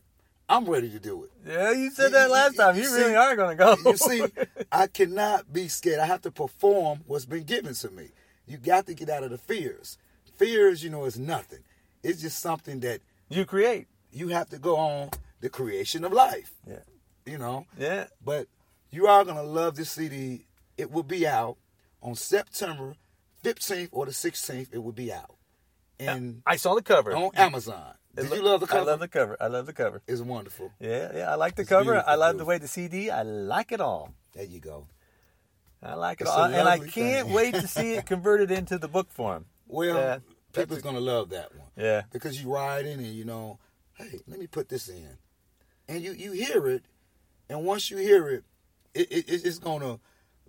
I'm 0.49 0.65
ready 0.65 0.89
to 0.91 0.99
do 0.99 1.23
it. 1.25 1.31
Yeah, 1.45 1.71
you 1.71 1.89
said 1.91 2.13
that 2.13 2.29
last 2.29 2.53
you- 2.53 2.57
time. 2.59 2.75
you 2.75 2.83
You 2.83 2.87
see- 2.89 2.95
really 3.01 3.15
are 3.15 3.35
going 3.35 3.57
to 3.57 3.63
go. 3.63 3.75
You 3.89 3.97
see, 3.97 4.23
I 4.71 4.87
cannot 4.87 5.51
be 5.51 5.67
scared. 5.67 5.99
I 5.99 6.05
have 6.05 6.21
to 6.21 6.31
perform 6.31 7.01
what's 7.07 7.25
been 7.25 7.43
given 7.43 7.73
to 7.73 7.89
me. 7.89 8.09
You 8.47 8.57
got 8.57 8.85
to 8.87 8.93
get 8.93 9.09
out 9.09 9.23
of 9.23 9.29
the 9.31 9.37
fears. 9.37 9.97
Fears, 10.37 10.83
you 10.83 10.89
know, 10.89 11.05
is 11.05 11.19
nothing. 11.19 11.59
It's 12.03 12.21
just 12.21 12.39
something 12.39 12.79
that 12.81 13.01
you 13.29 13.45
create. 13.45 13.87
you 14.11 14.29
have 14.29 14.49
to 14.49 14.57
go 14.57 14.77
on 14.77 15.09
the 15.41 15.49
creation 15.49 16.03
of 16.05 16.13
life. 16.13 16.53
Yeah. 16.65 16.79
You 17.25 17.37
know, 17.37 17.65
Yeah. 17.77 18.07
but 18.23 18.47
you 18.89 19.05
are 19.07 19.25
gonna 19.25 19.43
love 19.43 19.75
this 19.75 19.91
CD. 19.91 20.45
It 20.77 20.89
will 20.91 21.03
be 21.03 21.27
out 21.27 21.57
on 22.01 22.15
September 22.15 22.95
15th 23.43 23.89
or 23.91 24.05
the 24.05 24.13
16th. 24.13 24.69
It 24.71 24.77
will 24.79 24.93
be 24.93 25.11
out, 25.11 25.35
and 25.99 26.41
I 26.45 26.55
saw 26.55 26.73
the 26.75 26.81
cover. 26.81 27.13
on 27.15 27.31
Amazon. 27.35 27.95
Did 28.15 28.31
you 28.31 28.41
love 28.41 28.61
the 28.61 28.67
cover? 28.67 28.81
I 28.81 28.91
love 28.91 28.99
the 29.01 29.07
cover. 29.07 29.37
I 29.41 29.47
love 29.47 29.65
the 29.67 29.73
cover. 29.73 30.01
It's 30.07 30.21
wonderful. 30.21 30.71
Yeah, 30.79 31.11
yeah. 31.13 31.31
I 31.31 31.35
like 31.35 31.55
the 31.55 31.61
It's 31.63 31.69
cover. 31.69 32.01
I 32.07 32.15
love 32.15 32.37
the 32.37 32.45
way 32.45 32.57
the 32.57 32.67
CD. 32.67 33.09
I 33.11 33.21
like 33.23 33.71
it 33.71 33.81
all. 33.81 34.13
There 34.33 34.45
you 34.45 34.59
go. 34.59 34.87
I 35.81 35.93
like 35.93 36.21
it 36.21 36.27
all, 36.27 36.45
and 36.45 36.67
I 36.67 36.79
can't 36.79 37.27
thing. 37.27 37.33
wait 37.35 37.53
to 37.55 37.67
see 37.67 37.93
it 37.93 38.05
converted 38.13 38.51
into 38.51 38.77
the 38.77 38.87
book 38.87 39.11
form. 39.11 39.45
Well, 39.67 39.95
Yeah, 39.95 40.17
people's 40.53 40.81
gonna 40.81 40.99
love 40.99 41.29
that 41.29 41.53
one. 41.55 41.67
Yeah. 41.75 42.03
because 42.11 42.41
you 42.41 42.51
ride 42.53 42.85
in 42.85 42.99
and 42.99 43.13
you 43.13 43.25
know, 43.25 43.59
hey, 43.93 44.19
let 44.27 44.39
me 44.39 44.47
put 44.47 44.69
this 44.69 44.87
in, 44.89 45.17
and 45.87 46.01
you 46.03 46.13
you 46.13 46.31
hear 46.31 46.67
it, 46.67 46.85
and 47.49 47.63
once 47.63 47.91
you 47.91 47.97
hear 47.97 48.27
it, 48.29 48.43
it, 48.93 49.11
it 49.11 49.25
it's 49.45 49.59
gonna 49.59 49.99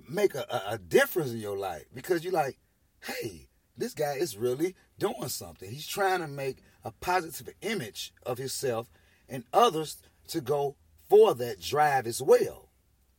make 0.09 0.35
a, 0.35 0.47
a, 0.51 0.75
a 0.75 0.79
difference 0.79 1.31
in 1.33 1.39
your 1.39 1.59
life 1.59 1.85
because 1.95 2.25
you're 2.25 2.33
like, 2.33 2.59
hey, 3.03 3.49
this 3.77 3.93
guy 3.95 4.15
is 4.15 4.37
really 4.37 4.75
doing 4.99 5.29
something. 5.29 5.71
He's 5.71 5.87
trying 5.87 6.21
to 6.21 6.29
make 6.29 6.59
a 6.85 6.91
positive 6.93 7.53
image 7.61 8.13
of 8.25 8.39
himself 8.39 8.89
and 9.29 9.45
others 9.53 9.99
to 10.29 10.41
go 10.41 10.77
for 11.09 11.35
that 11.35 11.61
drive 11.61 12.07
as 12.07 12.23
well. 12.23 12.71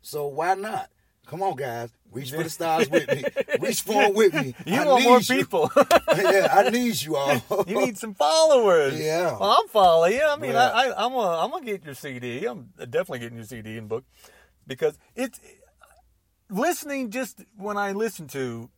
So 0.01 0.25
why 0.27 0.55
not? 0.55 0.89
Come 1.27 1.43
on, 1.43 1.55
guys, 1.55 1.89
reach 2.11 2.31
for 2.31 2.41
the 2.41 2.49
stars 2.49 2.89
with 2.89 3.07
me. 3.07 3.23
Reach 3.59 3.83
for 3.83 4.01
'em 4.01 4.13
with 4.15 4.33
me. 4.33 4.55
You 4.65 4.81
I 4.81 4.85
want 4.85 5.03
more 5.03 5.19
you. 5.19 5.25
people. 5.25 5.71
yeah, 6.17 6.47
I 6.51 6.69
need 6.71 6.99
you 7.01 7.15
all. 7.15 7.39
you 7.67 7.79
need 7.85 7.97
some 7.99 8.15
followers. 8.15 8.99
Yeah. 8.99 9.37
Well, 9.39 9.57
I'm 9.61 9.67
following 9.67 10.13
you. 10.13 10.25
I 10.27 10.35
mean, 10.37 10.53
Yeah. 10.53 10.69
I, 10.69 10.87
I, 10.87 11.05
I'm 11.05 11.13
gonna, 11.13 11.37
I'm 11.37 11.51
gonna 11.51 11.65
get 11.65 11.85
your 11.85 11.93
CD. 11.93 12.45
I'm 12.45 12.69
definitely 12.77 13.19
getting 13.19 13.37
your 13.37 13.45
CD 13.45 13.77
and 13.77 13.87
book 13.87 14.05
because 14.65 14.97
it's 15.15 15.39
listening. 16.49 17.11
Just 17.11 17.43
when 17.57 17.77
I 17.77 17.91
listen 17.91 18.27
to 18.29 18.69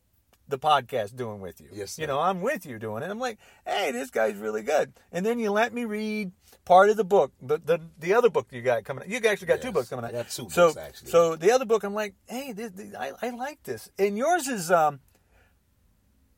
the 0.52 0.60
podcast, 0.60 1.16
doing 1.16 1.42
with 1.42 1.60
you. 1.60 1.70
Yes, 1.74 1.98
You 1.98 2.08
know, 2.08 2.20
I'm 2.20 2.42
with 2.42 2.66
you 2.66 2.78
doing 2.78 3.04
it. 3.04 3.10
I'm 3.10 3.20
like, 3.20 3.40
hey, 3.66 3.92
this 3.92 4.10
guy's 4.12 4.36
really 4.36 4.62
good. 4.62 4.94
And 5.12 5.26
then 5.26 5.40
you 5.40 5.52
let 5.52 5.74
me 5.74 5.86
read 5.86 6.32
part 6.66 6.90
of 6.90 6.98
the 6.98 7.04
book, 7.04 7.32
the 7.42 7.58
the, 7.58 7.80
the 8.00 8.14
other 8.14 8.30
book 8.30 8.48
you 8.52 8.62
got 8.62 8.84
coming. 8.84 9.04
out. 9.04 9.10
You 9.10 9.18
actually 9.28 9.48
got 9.48 9.62
two 9.62 9.72
books 9.72 9.90
coming 9.90 10.06
out. 10.06 10.12
I 10.12 10.18
got 10.18 10.30
two 10.30 10.50
so, 10.50 10.68
books, 10.68 10.78
actually. 10.78 11.10
So 11.12 11.36
the 11.36 11.52
other 11.52 11.66
book, 11.66 11.84
I'm 11.84 11.94
like, 11.96 12.14
hey, 12.28 12.52
this, 12.52 12.72
this- 12.72 12.94
I, 12.96 13.14
I 13.22 13.30
like 13.32 13.64
this. 13.64 13.90
And 13.98 14.18
yours 14.18 14.48
is 14.48 14.70
um 14.72 15.00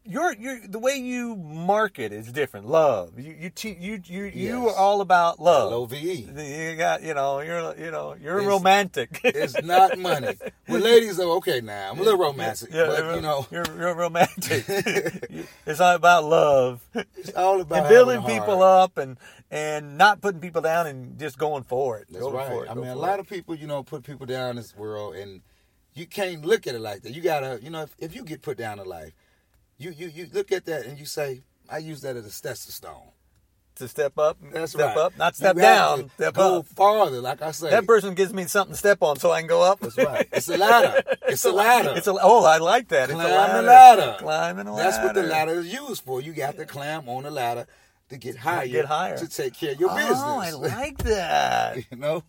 your 0.06 0.34
your 0.36 0.60
the 0.68 0.80
way 0.80 0.96
you 0.98 1.36
market 1.36 2.12
is 2.12 2.32
different. 2.32 2.68
Love. 2.68 3.18
You 3.20 3.36
you 3.40 3.50
te- 3.50 3.78
you 3.80 4.02
you 4.06 4.26
you 4.26 4.68
are 4.70 4.76
all 4.76 5.02
about 5.02 5.40
love. 5.40 5.72
L-O-V-E. 5.72 6.28
You 6.72 6.76
got 6.76 7.04
you 7.04 7.14
know 7.14 7.40
you're 7.40 7.78
you 7.78 7.92
know 7.92 8.16
you're 8.20 8.38
It's- 8.40 8.48
romantic. 8.48 9.22
It's 9.24 9.62
not 9.64 9.98
money. 9.98 10.36
Well, 10.68 10.80
ladies 10.82 11.20
are 11.20 11.30
okay 11.38 11.60
now. 11.62 11.92
I'm 11.92 12.00
a 12.00 12.04
little 12.04 12.20
romantic, 12.20 12.70
yeah, 12.74 12.86
but 12.88 13.00
you're- 13.00 13.16
you 13.16 13.22
know, 13.22 13.46
you're 13.52 13.66
you're 13.78 13.94
romantic. 13.96 14.66
it's 15.66 15.80
all 15.80 15.96
about 15.96 16.24
love 16.24 16.82
it's 17.18 17.34
all 17.36 17.62
about 17.62 17.80
and 17.80 17.90
building 17.90 18.22
people 18.24 18.64
up 18.64 18.98
and 18.98 19.18
and 19.52 19.98
not 19.98 20.22
putting 20.22 20.40
people 20.42 20.62
down 20.62 20.88
and 20.88 21.20
just 21.20 21.38
going 21.38 21.64
for 21.64 21.98
it. 22.00 22.08
That's 22.10 22.24
Go 22.24 22.32
right. 22.32 22.48
For 22.48 22.66
it. 22.66 22.72
I 22.72 22.74
mean, 22.74 22.88
a 22.88 22.96
lot 22.96 23.20
it. 23.20 23.22
of 23.22 23.30
people, 23.30 23.54
you 23.56 23.68
know, 23.68 23.84
put 23.84 24.04
people 24.04 24.26
down 24.26 24.52
in 24.52 24.56
this 24.56 24.76
world, 24.76 25.16
and 25.16 25.42
you 25.94 26.08
can't 26.08 26.44
look 26.44 26.66
at 26.66 26.74
it 26.74 26.80
like 26.82 27.04
that. 27.04 27.14
You 27.14 27.22
gotta, 27.22 27.60
you 27.62 27.70
know, 27.70 27.84
if, 27.84 27.96
if 28.00 28.16
you 28.16 28.24
get 28.24 28.42
put 28.42 28.58
down 28.58 28.80
in 28.80 28.88
life, 28.88 29.14
you 29.84 29.92
you 29.92 30.08
you 30.08 30.28
look 30.34 30.52
at 30.52 30.66
that 30.66 30.86
and 30.86 30.98
you 30.98 31.06
say, 31.06 31.42
I 31.70 31.78
use 31.80 32.02
that 32.02 32.16
as 32.16 32.26
a 32.26 32.32
stepping 32.32 32.56
stone. 32.58 33.10
To 33.78 33.88
step 33.88 34.20
up, 34.20 34.38
That's 34.52 34.74
step 34.74 34.96
right. 34.96 34.98
up, 35.06 35.18
not 35.18 35.36
step 35.36 35.56
down, 35.56 36.12
step 36.14 36.36
go 36.36 36.60
up. 36.60 36.68
farther, 36.68 37.20
like 37.22 37.42
I 37.42 37.50
say. 37.50 37.72
That 37.72 37.88
person 37.88 38.14
gives 38.14 38.32
me 38.32 38.46
something 38.46 38.74
to 38.74 38.78
step 38.78 39.02
on 39.02 39.18
so 39.18 39.32
I 39.32 39.40
can 39.40 39.48
go 39.48 39.64
up. 39.64 39.80
That's 39.80 39.98
right. 39.98 40.28
It's 40.32 40.48
a 40.48 40.58
ladder. 40.58 41.02
It's 41.28 41.44
a 41.46 41.52
ladder. 41.52 41.94
It's 41.96 42.06
a 42.06 42.14
oh, 42.22 42.44
I 42.46 42.60
like 42.60 42.90
that. 42.90 43.10
It's 43.10 43.14
a 43.14 43.18
ladder. 43.18 43.64
ladder. 43.64 44.16
Climbing 44.20 44.68
a 44.68 44.74
ladder. 44.76 44.92
That's 44.92 45.04
what 45.04 45.16
the 45.16 45.24
ladder 45.24 45.54
is 45.54 45.74
used 45.74 46.04
for. 46.04 46.22
You 46.22 46.34
got 46.34 46.56
to 46.58 46.66
climb 46.66 47.10
on 47.10 47.24
the 47.24 47.32
ladder 47.32 47.66
to 48.10 48.18
get 48.18 48.36
higher, 48.38 48.68
Get 48.68 48.86
higher. 48.86 49.18
to 49.18 49.28
take 49.28 49.56
care 49.56 49.72
of 49.72 49.80
your 49.80 49.90
business. 49.96 50.20
Oh, 50.22 50.40
I 50.40 50.52
like 50.52 51.00
that. 51.00 51.78
you 51.92 51.98
know, 51.98 52.24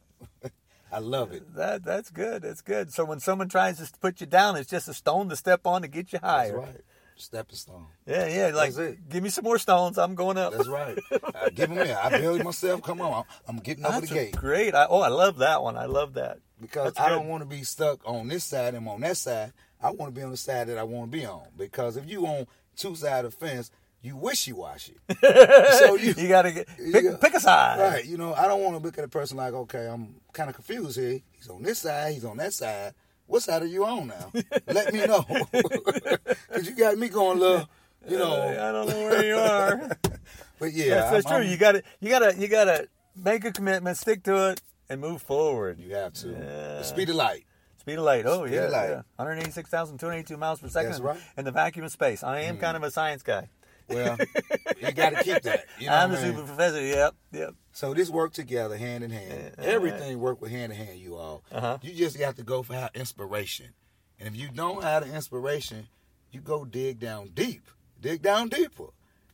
I 0.90 1.00
love 1.00 1.32
it. 1.32 1.54
that 1.56 1.84
that's 1.84 2.08
good. 2.08 2.40
That's 2.40 2.62
good. 2.62 2.92
So 2.94 3.04
when 3.04 3.20
someone 3.20 3.50
tries 3.50 3.76
to 3.78 3.98
put 4.00 4.22
you 4.22 4.26
down, 4.26 4.56
it's 4.56 4.70
just 4.70 4.88
a 4.88 4.94
stone 4.94 5.28
to 5.28 5.36
step 5.36 5.66
on 5.66 5.82
to 5.82 5.88
get 5.88 6.12
you 6.14 6.20
higher. 6.22 6.52
That's 6.58 6.66
right. 6.68 6.80
Stepping 7.16 7.56
stone. 7.56 7.86
Yeah, 8.06 8.26
yeah. 8.26 8.54
Like, 8.54 8.74
give 9.08 9.22
me 9.22 9.28
some 9.30 9.44
more 9.44 9.58
stones. 9.58 9.98
I'm 9.98 10.14
going 10.14 10.36
up. 10.36 10.52
That's 10.52 10.66
right. 10.68 10.98
I 11.34 11.50
give 11.50 11.70
them 11.70 11.84
here. 11.86 11.96
I 12.02 12.18
build 12.18 12.42
myself. 12.42 12.82
Come 12.82 13.00
on, 13.00 13.24
I'm, 13.48 13.56
I'm 13.56 13.62
getting 13.62 13.84
over 13.86 14.00
That's 14.00 14.08
the 14.10 14.14
gate 14.14 14.36
great. 14.36 14.74
I, 14.74 14.86
oh, 14.90 15.00
I 15.00 15.08
love 15.08 15.38
that 15.38 15.62
one. 15.62 15.76
I 15.76 15.86
love 15.86 16.14
that. 16.14 16.38
because 16.60 16.86
That's 16.94 17.00
I 17.00 17.08
good. 17.10 17.14
don't 17.16 17.28
want 17.28 17.42
to 17.42 17.48
be 17.48 17.62
stuck 17.62 18.00
on 18.04 18.28
this 18.28 18.44
side 18.44 18.74
and 18.74 18.88
on 18.88 19.00
that 19.02 19.16
side. 19.16 19.52
I 19.80 19.90
want 19.90 20.12
to 20.14 20.18
be 20.18 20.24
on 20.24 20.30
the 20.32 20.36
side 20.36 20.66
that 20.68 20.78
I 20.78 20.82
want 20.82 21.10
to 21.12 21.16
be 21.18 21.24
on 21.24 21.42
because 21.56 21.96
if 21.96 22.08
you 22.08 22.26
on 22.26 22.46
two 22.76 22.96
side 22.96 23.24
of 23.24 23.38
the 23.38 23.46
fence, 23.46 23.70
you 24.02 24.16
wishy 24.16 24.52
washy. 24.52 24.94
so 25.20 25.94
you, 25.94 26.14
You 26.16 26.28
got 26.28 26.42
to 26.42 26.52
get 26.52 26.66
pick, 26.68 27.04
Yeah. 27.04 27.16
pick 27.20 27.34
a 27.34 27.40
side. 27.40 27.78
Right. 27.80 28.04
You 28.04 28.16
know, 28.18 28.34
I 28.34 28.48
don't 28.48 28.62
want 28.62 28.76
to 28.76 28.82
look 28.82 28.98
at 28.98 29.04
a 29.04 29.08
person 29.08 29.36
like, 29.36 29.52
okay, 29.54 29.86
I'm 29.86 30.16
kind 30.32 30.48
of 30.50 30.56
confused 30.56 30.98
here. 30.98 31.20
He's 31.32 31.48
on 31.48 31.62
this 31.62 31.78
side, 31.78 32.12
he's 32.14 32.24
on 32.24 32.36
that 32.38 32.52
side. 32.52 32.92
What 33.26 33.42
side 33.42 33.62
are 33.62 33.66
you 33.66 33.84
on 33.86 34.08
now? 34.08 34.32
Let 34.66 34.92
me 34.92 35.06
know. 35.06 35.24
Because 35.52 36.68
you 36.68 36.76
got 36.76 36.96
me 36.98 37.08
going, 37.08 37.38
little, 37.38 37.68
you 38.08 38.18
know. 38.18 38.42
I 38.42 38.70
don't 38.72 38.88
know 38.88 38.96
where 39.02 39.24
you 39.24 39.36
are. 39.36 39.90
But 40.60 40.72
yeah, 40.72 40.94
that's 40.94 41.10
that's 41.10 41.26
I'm- 41.26 41.34
true. 41.34 41.42
I'm- 41.44 41.50
You 41.50 41.56
got 41.56 41.72
to 41.72 41.82
you 42.00 42.08
got 42.10 42.18
to 42.20 42.38
you 42.38 42.48
got 42.48 42.64
to 42.64 42.88
make 43.16 43.44
a 43.44 43.50
commitment, 43.52 43.96
stick 43.96 44.22
to 44.24 44.50
it, 44.50 44.62
and 44.88 45.00
move 45.00 45.20
forward. 45.22 45.80
you 45.80 45.94
have 45.94 46.12
to. 46.14 46.28
Yeah. 46.28 46.78
The 46.78 46.82
speed 46.84 47.10
of 47.10 47.16
light. 47.16 47.44
Speed 47.78 47.98
of 47.98 48.04
light. 48.04 48.24
Oh 48.26 48.46
Speed 48.46 48.54
yeah, 48.54 48.68
light. 48.68 48.88
yeah. 48.90 49.02
186,282 49.16 50.36
miles 50.36 50.60
per 50.60 50.68
second. 50.68 51.02
Right. 51.02 51.16
Mm. 51.18 51.38
In 51.38 51.44
the 51.44 51.50
vacuum 51.52 51.84
of 51.84 51.92
space. 51.92 52.22
I 52.22 52.40
am 52.42 52.56
kind 52.58 52.76
of 52.76 52.82
a 52.82 52.90
science 52.90 53.22
guy. 53.22 53.48
Well, 53.88 54.16
you 54.80 54.92
got 54.92 55.10
to 55.10 55.22
keep 55.22 55.42
that. 55.42 55.64
You 55.78 55.88
know 55.88 55.94
I'm 55.94 56.10
what 56.10 56.18
a 56.18 56.22
I 56.22 56.24
mean? 56.26 56.34
super 56.36 56.46
professor. 56.46 56.80
Yep, 56.80 57.14
yep. 57.32 57.54
So 57.72 57.92
this 57.94 58.10
work 58.10 58.32
together, 58.32 58.76
hand 58.76 59.04
in 59.04 59.10
hand. 59.10 59.52
Yeah, 59.58 59.64
Everything 59.64 60.18
work 60.20 60.40
with 60.40 60.50
hand 60.50 60.72
in 60.72 60.78
hand, 60.78 60.98
you 60.98 61.16
all. 61.16 61.42
Uh-huh. 61.52 61.78
You 61.82 61.92
just 61.92 62.18
got 62.18 62.36
to 62.36 62.42
go 62.42 62.62
for 62.62 62.88
inspiration. 62.94 63.70
And 64.18 64.28
if 64.28 64.36
you 64.36 64.48
don't 64.48 64.82
have 64.82 65.06
the 65.06 65.14
inspiration, 65.14 65.88
you 66.30 66.40
go 66.40 66.64
dig 66.64 67.00
down 67.00 67.30
deep. 67.34 67.62
Dig 68.00 68.22
down 68.22 68.48
deeper. 68.48 68.88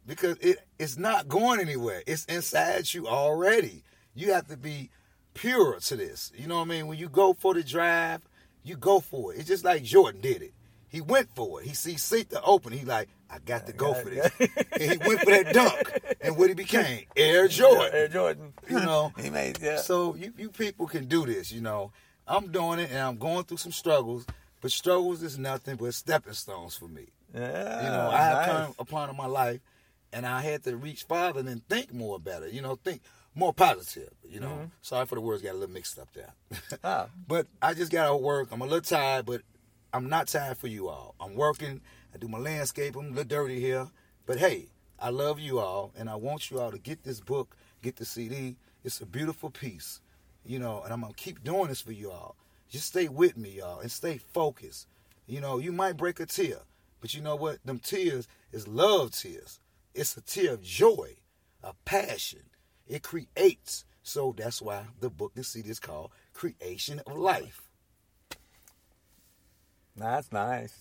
Because 0.06 0.36
it 0.38 0.58
it's 0.78 0.96
not 0.96 1.28
going 1.28 1.60
anywhere. 1.60 2.02
It's 2.06 2.24
inside 2.24 2.92
you 2.92 3.06
already. 3.06 3.84
You 4.14 4.32
have 4.32 4.48
to 4.48 4.56
be 4.56 4.90
pure 5.34 5.78
to 5.78 5.96
this. 5.96 6.32
You 6.34 6.46
know 6.46 6.56
what 6.56 6.62
I 6.62 6.70
mean? 6.70 6.86
When 6.86 6.98
you 6.98 7.08
go 7.08 7.34
for 7.34 7.54
the 7.54 7.62
drive, 7.62 8.22
you 8.64 8.76
go 8.76 9.00
for 9.00 9.32
it. 9.32 9.38
It's 9.38 9.48
just 9.48 9.64
like 9.64 9.82
Jordan 9.82 10.20
did 10.20 10.42
it. 10.42 10.54
He 10.90 11.00
went 11.00 11.34
for 11.34 11.60
it. 11.62 11.66
He 11.68 11.74
see 11.74 11.96
seat 11.96 12.30
to 12.30 12.42
open. 12.42 12.72
He 12.72 12.84
like, 12.84 13.08
I 13.30 13.38
got 13.38 13.66
to 13.68 13.72
go 13.72 13.92
got 13.92 14.02
for 14.02 14.10
this. 14.10 14.30
and 14.72 14.82
he 14.92 14.98
went 14.98 15.20
for 15.20 15.30
that 15.30 15.52
dunk. 15.54 16.16
And 16.20 16.36
what 16.36 16.48
he 16.48 16.54
became? 16.54 17.04
Air 17.16 17.46
Jordan. 17.48 17.90
Air 17.92 18.08
Jordan. 18.08 18.52
You 18.68 18.80
know. 18.80 19.12
he 19.18 19.30
made 19.30 19.58
yeah. 19.62 19.76
So 19.76 20.14
you, 20.16 20.32
you 20.36 20.50
people 20.50 20.86
can 20.88 21.06
do 21.06 21.24
this, 21.24 21.52
you 21.52 21.60
know. 21.60 21.92
I'm 22.26 22.50
doing 22.52 22.80
it 22.80 22.90
and 22.90 22.98
I'm 22.98 23.16
going 23.18 23.44
through 23.44 23.56
some 23.58 23.72
struggles, 23.72 24.26
but 24.60 24.70
struggles 24.72 25.22
is 25.22 25.38
nothing 25.38 25.76
but 25.76 25.94
stepping 25.94 26.32
stones 26.32 26.76
for 26.76 26.88
me. 26.88 27.06
yeah, 27.34 27.82
You 27.84 27.88
know, 27.88 28.10
I 28.12 28.22
have 28.22 28.36
nice. 28.38 28.46
come 28.66 28.74
upon 28.80 29.10
in 29.10 29.16
my 29.16 29.26
life 29.26 29.60
and 30.12 30.26
I 30.26 30.40
had 30.40 30.64
to 30.64 30.76
reach 30.76 31.04
farther 31.04 31.40
and 31.40 31.66
think 31.68 31.92
more 31.94 32.18
better, 32.18 32.48
you 32.48 32.62
know, 32.62 32.76
think 32.76 33.00
more 33.34 33.52
positive, 33.52 34.10
you 34.28 34.40
know. 34.40 34.48
Mm-hmm. 34.48 34.64
Sorry 34.82 35.06
for 35.06 35.14
the 35.14 35.20
words 35.20 35.40
got 35.42 35.52
a 35.52 35.58
little 35.58 35.72
mixed 35.72 35.98
up 36.00 36.08
there. 36.14 36.32
Ah. 36.82 37.06
but 37.28 37.46
I 37.62 37.74
just 37.74 37.92
gotta 37.92 38.16
work. 38.16 38.48
I'm 38.50 38.60
a 38.60 38.64
little 38.64 38.80
tired, 38.80 39.26
but 39.26 39.42
I'm 39.92 40.08
not 40.08 40.28
tired 40.28 40.56
for 40.56 40.68
you 40.68 40.88
all. 40.88 41.16
I'm 41.20 41.34
working, 41.34 41.80
I 42.14 42.18
do 42.18 42.28
my 42.28 42.38
landscape, 42.38 42.94
I'm 42.94 43.06
a 43.06 43.08
little 43.08 43.24
dirty 43.24 43.58
here. 43.58 43.88
But 44.24 44.38
hey, 44.38 44.68
I 45.00 45.10
love 45.10 45.40
you 45.40 45.58
all 45.58 45.92
and 45.98 46.08
I 46.08 46.14
want 46.14 46.50
you 46.50 46.60
all 46.60 46.70
to 46.70 46.78
get 46.78 47.02
this 47.02 47.20
book, 47.20 47.56
get 47.82 47.96
the 47.96 48.04
CD. 48.04 48.56
It's 48.84 49.00
a 49.00 49.06
beautiful 49.06 49.50
piece, 49.50 50.00
you 50.44 50.60
know, 50.60 50.82
and 50.84 50.92
I'm 50.92 51.00
gonna 51.00 51.14
keep 51.14 51.42
doing 51.42 51.68
this 51.68 51.80
for 51.80 51.90
you 51.90 52.12
all. 52.12 52.36
Just 52.68 52.86
stay 52.86 53.08
with 53.08 53.36
me, 53.36 53.56
y'all, 53.58 53.80
and 53.80 53.90
stay 53.90 54.18
focused. 54.18 54.86
You 55.26 55.40
know, 55.40 55.58
you 55.58 55.72
might 55.72 55.96
break 55.96 56.20
a 56.20 56.26
tear, 56.26 56.58
but 57.00 57.12
you 57.12 57.20
know 57.20 57.34
what? 57.34 57.58
Them 57.64 57.80
tears 57.80 58.28
is 58.52 58.68
love 58.68 59.10
tears. 59.10 59.58
It's 59.92 60.16
a 60.16 60.20
tear 60.20 60.52
of 60.52 60.62
joy, 60.62 61.16
of 61.64 61.84
passion. 61.84 62.42
It 62.86 63.02
creates. 63.02 63.84
So 64.04 64.34
that's 64.36 64.62
why 64.62 64.84
the 65.00 65.10
book 65.10 65.32
and 65.34 65.44
CD 65.44 65.68
is 65.68 65.80
called 65.80 66.12
Creation 66.32 67.00
of 67.06 67.16
Life. 67.16 67.69
That's 70.00 70.32
nice. 70.32 70.76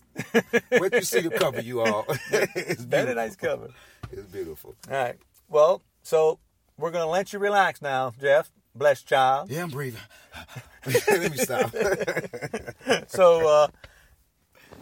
Wait 0.72 0.94
you 0.94 1.02
see 1.02 1.22
the 1.22 1.30
cover, 1.32 1.62
you 1.62 1.82
all. 1.82 2.06
it's 2.32 2.82
Very 2.84 3.06
beautiful. 3.06 3.16
nice 3.16 3.36
cover. 3.36 3.70
It's 4.12 4.28
beautiful. 4.32 4.76
All 4.90 4.96
right. 4.98 5.16
Well, 5.50 5.82
so 6.04 6.40
we're 6.78 6.92
gonna 6.92 7.08
let 7.10 7.34
you 7.34 7.40
relax 7.40 7.82
now, 7.82 8.14
Jeff. 8.20 8.50
Bless 8.76 9.02
child. 9.04 9.50
Yeah, 9.50 9.64
I'm 9.64 9.70
breathing. 9.70 10.00
Let 10.86 11.32
me 11.32 11.38
stop. 11.38 11.74
So 13.08 13.48
uh, 13.48 13.68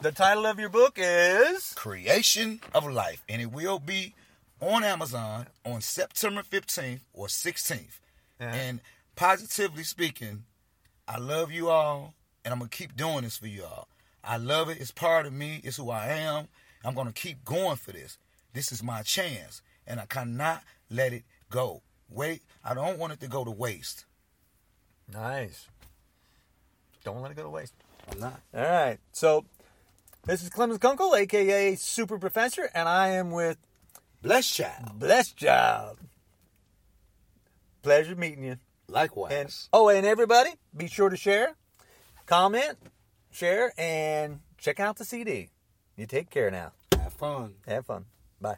the 0.02 0.12
title 0.12 0.46
of 0.46 0.60
your 0.60 0.70
book 0.70 0.94
is 0.98 1.74
Creation 1.76 2.60
of 2.76 2.86
Life, 2.90 3.24
and 3.28 3.42
it 3.42 3.52
will 3.52 3.80
be 3.80 4.14
on 4.62 4.84
Amazon 4.84 5.48
on 5.66 5.82
September 5.82 6.42
15th 6.44 7.00
or 7.14 7.28
16th. 7.28 8.00
Yeah. 8.40 8.54
And 8.54 8.82
positively 9.16 9.84
speaking, 9.84 10.44
I 11.08 11.18
love 11.18 11.52
you 11.52 11.70
all, 11.70 12.14
and 12.46 12.52
I'm 12.54 12.60
gonna 12.60 12.70
keep 12.70 12.96
doing 12.96 13.22
this 13.24 13.38
for 13.38 13.48
you 13.48 13.64
all. 13.64 13.88
I 14.28 14.38
love 14.38 14.70
it. 14.70 14.80
It's 14.80 14.92
part 14.92 15.26
of 15.26 15.34
me. 15.34 15.62
It's 15.64 15.78
who 15.78 15.90
I 15.90 16.08
am. 16.08 16.48
I'm 16.84 16.94
gonna 16.94 17.14
keep 17.14 17.44
going 17.46 17.78
for 17.78 17.92
this. 17.92 18.18
This 18.54 18.72
is 18.72 18.84
my 18.84 19.02
chance, 19.02 19.62
and 19.86 20.00
I 20.00 20.06
cannot 20.06 20.64
let 20.90 21.14
it 21.14 21.24
go. 21.50 21.82
Wait, 22.10 22.42
I 22.64 22.74
don't 22.74 23.00
want 23.00 23.14
it 23.14 23.20
to 23.22 23.28
go 23.28 23.44
to 23.44 23.52
waste. 23.52 24.06
nice. 25.12 25.68
Don't 27.04 27.22
let 27.22 27.32
it 27.32 27.36
go 27.36 27.44
to 27.44 27.50
waste. 27.50 27.74
I'm 28.12 28.20
not. 28.20 28.42
All 28.54 28.62
right. 28.62 29.00
So 29.14 29.46
this 30.26 30.44
is 30.44 30.50
Clemens 30.50 30.80
Kunkel, 30.80 31.16
aka 31.16 31.76
Super 31.76 32.18
Professor, 32.18 32.70
and 32.74 32.90
I 32.90 33.10
am 33.10 33.32
with 33.32 33.58
Bless 34.22 34.50
child. 34.50 35.00
Bless 35.00 35.32
Child. 35.32 36.00
Pleasure 37.82 38.16
meeting 38.16 38.44
you. 38.44 38.58
Likewise. 38.90 39.32
And 39.32 39.54
oh, 39.72 39.90
and 39.90 40.06
everybody, 40.06 40.50
be 40.76 40.88
sure 40.88 41.10
to 41.10 41.18
share, 41.18 41.56
comment, 42.26 42.78
share, 43.38 43.74
and 43.78 44.40
check 44.58 44.80
out 44.80 44.98
the 44.98 45.06
CD. 45.06 45.50
You 45.96 46.08
take 46.08 46.30
care 46.30 46.50
now. 46.50 46.72
have 47.00 47.14
fun. 47.14 47.56
Have 47.68 47.86
fun. 47.86 48.06
Bye. 48.42 48.58